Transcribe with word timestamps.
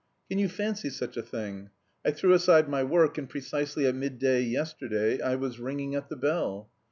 Can 0.29 0.39
you 0.39 0.49
fancy 0.49 0.89
such 0.89 1.15
a 1.15 1.21
thing? 1.21 1.69
I 2.03 2.09
threw 2.09 2.33
aside 2.33 2.67
my 2.67 2.83
work, 2.83 3.19
and 3.19 3.29
precisely 3.29 3.85
at 3.85 3.93
midday 3.93 4.41
yesterday 4.41 5.21
I 5.21 5.35
was 5.35 5.59
ringing 5.59 5.93
at 5.93 6.09
the 6.09 6.15
bell. 6.17 6.71